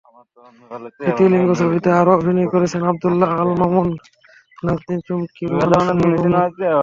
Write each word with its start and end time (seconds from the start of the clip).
দ্বিতীয় 0.99 1.29
লিঙ্গ 1.33 1.49
ছবিতে 1.61 1.89
আরও 1.99 2.11
অভিনয় 2.17 2.47
করছেন 2.53 2.81
আবদুল্লাহ 2.89 3.29
আল-মামুন, 3.41 3.89
নাজনীন 4.63 4.99
চুমকি, 5.07 5.43
রুমানা 5.45 5.77
স্বর্ণা 5.79 6.05
প্রমুখ। 6.13 6.51